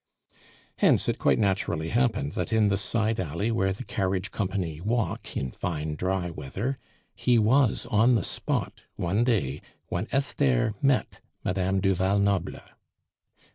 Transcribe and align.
Hence 0.79 1.07
it 1.07 1.19
quite 1.19 1.37
naturally 1.37 1.89
happened 1.89 2.31
that 2.31 2.51
in 2.51 2.69
the 2.69 2.77
side 2.79 3.19
alley 3.19 3.51
where 3.51 3.71
the 3.71 3.83
carriage 3.83 4.31
company 4.31 4.81
walk 4.83 5.37
in 5.37 5.51
fine 5.51 5.93
dry 5.93 6.31
weather, 6.31 6.79
he 7.13 7.37
was 7.37 7.85
on 7.85 8.15
the 8.15 8.23
spot 8.23 8.81
one 8.95 9.23
day 9.23 9.61
when 9.89 10.07
Esther 10.11 10.73
met 10.81 11.21
Madame 11.43 11.79
du 11.81 11.93
Val 11.93 12.17
Noble. 12.17 12.61